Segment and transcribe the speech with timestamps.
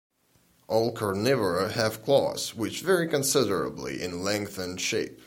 [0.67, 5.19] All Carnivora have claws, which vary considerably in length and shape.